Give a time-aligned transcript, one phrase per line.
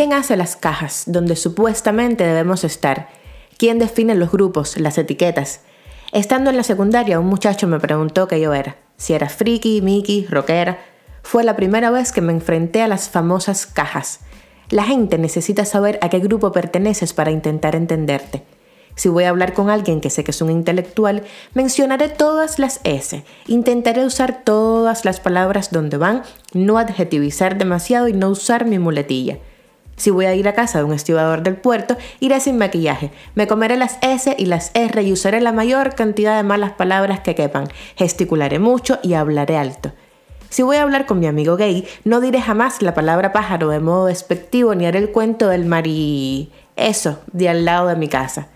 [0.00, 3.10] ¿Quién hace las cajas donde supuestamente debemos estar?
[3.58, 5.60] ¿Quién define los grupos, las etiquetas?
[6.10, 8.78] Estando en la secundaria, un muchacho me preguntó qué yo era.
[8.96, 10.78] Si era friki, Mickey, rockera.
[11.22, 14.20] Fue la primera vez que me enfrenté a las famosas cajas.
[14.70, 18.42] La gente necesita saber a qué grupo perteneces para intentar entenderte.
[18.94, 22.80] Si voy a hablar con alguien que sé que es un intelectual, mencionaré todas las
[22.84, 23.22] S.
[23.48, 26.22] Intentaré usar todas las palabras donde van,
[26.54, 29.36] no adjetivizar demasiado y no usar mi muletilla.
[30.00, 33.10] Si voy a ir a casa de un estibador del puerto, iré sin maquillaje.
[33.34, 37.20] Me comeré las S y las R y usaré la mayor cantidad de malas palabras
[37.20, 37.68] que quepan.
[37.96, 39.92] Gesticularé mucho y hablaré alto.
[40.48, 43.80] Si voy a hablar con mi amigo gay, no diré jamás la palabra pájaro de
[43.80, 46.50] modo despectivo ni haré el cuento del mari...
[46.76, 48.48] eso, de al lado de mi casa.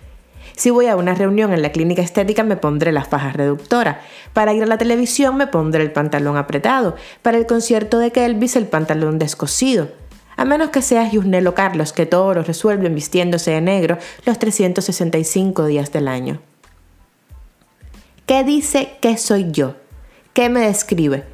[0.57, 3.99] Si voy a una reunión en la clínica estética me pondré las fajas reductoras.
[4.33, 6.97] Para ir a la televisión me pondré el pantalón apretado.
[7.21, 9.89] Para el concierto de Kelvis el pantalón descosido.
[10.37, 15.67] A menos que seas Yusnelo Carlos, que todo lo resuelven vistiéndose de negro los 365
[15.67, 16.41] días del año.
[18.27, 19.75] ¿Qué dice que soy yo?
[20.33, 21.25] ¿Qué me describe?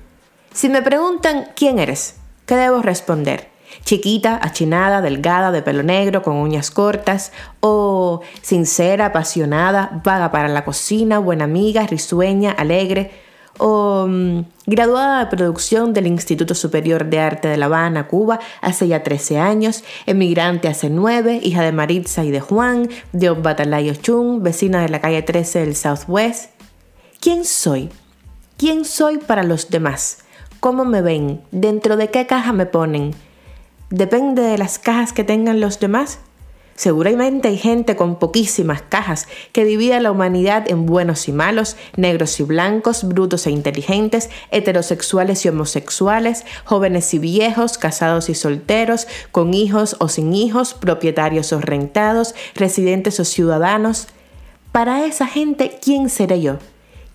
[0.53, 3.49] Si me preguntan quién eres, ¿qué debo responder?
[3.85, 10.65] Chiquita, achinada, delgada, de pelo negro, con uñas cortas, o sincera, apasionada, vaga para la
[10.65, 13.13] cocina, buena amiga, risueña, alegre,
[13.61, 18.89] o mm, graduada de producción del Instituto Superior de Arte de La Habana, Cuba, hace
[18.89, 24.43] ya 13 años, emigrante hace 9, hija de Maritza y de Juan, de Obatalayo Chung,
[24.43, 26.51] vecina de la calle 13 del Southwest.
[27.21, 27.91] ¿Quién soy?
[28.57, 30.25] ¿Quién soy para los demás?
[30.61, 31.43] ¿Cómo me ven?
[31.51, 33.15] ¿Dentro de qué caja me ponen?
[33.91, 36.21] ¿Depende de las cajas que tengan los demás?
[36.81, 41.77] Seguramente hay gente con poquísimas cajas que divide a la humanidad en buenos y malos,
[41.99, 49.09] negros y blancos, brutos e inteligentes, heterosexuales y homosexuales, jóvenes y viejos, casados y solteros,
[49.31, 54.09] con hijos o sin hijos, propietarios o rentados, residentes o ciudadanos.
[54.73, 56.57] Para esa gente, ¿quién seré yo?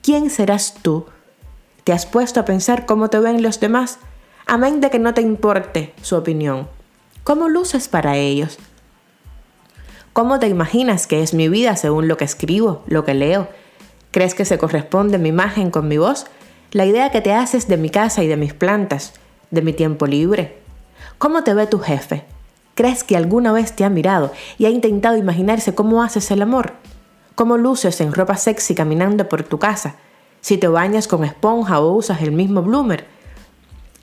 [0.03, 1.07] ¿Quién serás tú?
[1.83, 3.97] ¿Te has puesto a pensar cómo te ven los demás?
[4.45, 6.67] Amén de que no te importe su opinión.
[7.23, 8.59] ¿Cómo luces para ellos?
[10.15, 13.49] ¿Cómo te imaginas que es mi vida según lo que escribo, lo que leo?
[14.11, 16.27] ¿Crees que se corresponde mi imagen con mi voz?
[16.71, 19.11] La idea que te haces de mi casa y de mis plantas,
[19.51, 20.57] de mi tiempo libre.
[21.17, 22.23] ¿Cómo te ve tu jefe?
[22.75, 26.75] ¿Crees que alguna vez te ha mirado y ha intentado imaginarse cómo haces el amor?
[27.35, 29.97] ¿Cómo luces en ropa sexy caminando por tu casa?
[30.45, 33.07] si te bañas con esponja o usas el mismo bloomer.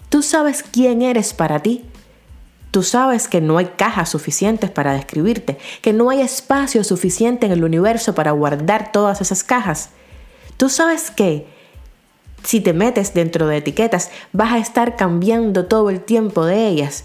[0.09, 1.85] Tú sabes quién eres para ti.
[2.73, 7.53] Tú sabes que no hay cajas suficientes para describirte, que no hay espacio suficiente en
[7.53, 9.91] el universo para guardar todas esas cajas.
[10.57, 11.47] Tú sabes que
[12.43, 17.05] si te metes dentro de etiquetas vas a estar cambiando todo el tiempo de ellas.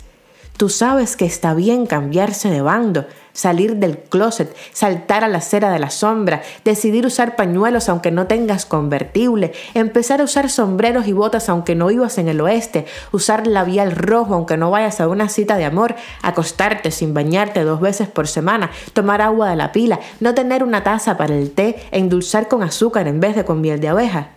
[0.56, 3.06] Tú sabes que está bien cambiarse de bando,
[3.38, 8.26] salir del closet, saltar a la acera de la sombra, decidir usar pañuelos aunque no
[8.26, 13.46] tengas convertible, empezar a usar sombreros y botas aunque no vivas en el oeste, usar
[13.46, 18.08] labial rojo aunque no vayas a una cita de amor, acostarte sin bañarte dos veces
[18.08, 22.48] por semana, tomar agua de la pila, no tener una taza para el té, endulzar
[22.48, 24.30] con azúcar en vez de con miel de abeja.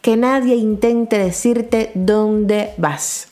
[0.00, 3.27] Que nadie intente decirte dónde vas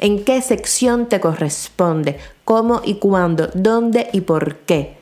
[0.00, 4.96] en qué sección te corresponde, cómo y cuándo, dónde y por qué.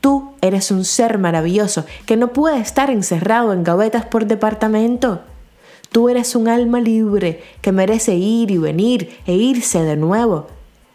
[0.00, 5.20] Tú eres un ser maravilloso que no puede estar encerrado en gavetas por departamento.
[5.92, 10.46] Tú eres un alma libre que merece ir y venir e irse de nuevo.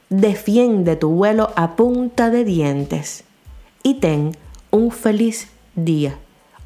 [0.10, 3.24] Defiende tu vuelo a punta de dientes
[3.84, 4.36] y ten
[4.72, 6.18] un feliz día,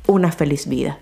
[0.08, 1.00] una feliz vida.